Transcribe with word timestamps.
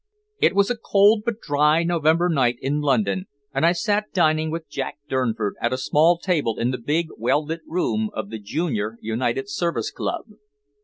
It 0.39 0.55
was 0.55 0.71
a 0.71 0.75
cold 0.77 1.21
but 1.25 1.39
dry 1.39 1.83
November 1.83 2.27
night 2.27 2.57
in 2.59 2.81
London, 2.81 3.27
and 3.53 3.63
I 3.63 3.73
sat 3.73 4.11
dining 4.13 4.49
with 4.49 4.67
Jack 4.67 4.97
Durnford 5.07 5.53
at 5.61 5.73
a 5.73 5.77
small 5.77 6.17
table 6.17 6.57
in 6.57 6.71
the 6.71 6.79
big, 6.79 7.09
well 7.19 7.45
lit 7.45 7.61
room 7.67 8.09
of 8.15 8.31
the 8.31 8.39
Junior 8.39 8.97
United 8.99 9.47
Service 9.47 9.91
Club. 9.91 10.25